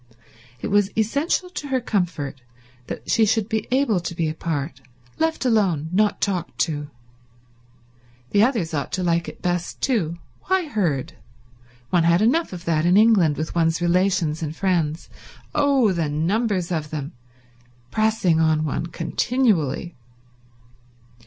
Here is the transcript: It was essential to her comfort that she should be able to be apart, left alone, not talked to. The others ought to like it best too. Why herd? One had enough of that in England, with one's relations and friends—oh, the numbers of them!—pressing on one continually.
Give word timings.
It 0.61 0.69
was 0.69 0.89
essential 0.97 1.51
to 1.51 1.67
her 1.67 1.79
comfort 1.79 2.41
that 2.87 3.07
she 3.07 3.23
should 3.23 3.47
be 3.47 3.67
able 3.69 3.99
to 3.99 4.15
be 4.15 4.27
apart, 4.29 4.81
left 5.19 5.45
alone, 5.45 5.89
not 5.91 6.19
talked 6.19 6.57
to. 6.61 6.89
The 8.31 8.41
others 8.41 8.73
ought 8.73 8.91
to 8.93 9.03
like 9.03 9.27
it 9.27 9.43
best 9.43 9.79
too. 9.79 10.17
Why 10.45 10.65
herd? 10.67 11.13
One 11.91 12.01
had 12.05 12.23
enough 12.23 12.51
of 12.51 12.65
that 12.65 12.83
in 12.83 12.97
England, 12.97 13.37
with 13.37 13.53
one's 13.53 13.79
relations 13.79 14.41
and 14.41 14.55
friends—oh, 14.55 15.91
the 15.91 16.09
numbers 16.09 16.71
of 16.71 16.89
them!—pressing 16.89 18.39
on 18.39 18.63
one 18.65 18.87
continually. 18.87 19.93